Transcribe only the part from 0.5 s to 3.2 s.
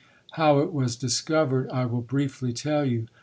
it was discovered, I will briefly tell you.